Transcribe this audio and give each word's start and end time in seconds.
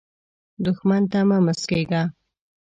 دښمن 0.63 1.03
ته 1.11 1.19
مه 1.27 1.37
مسکېږه 1.45 2.01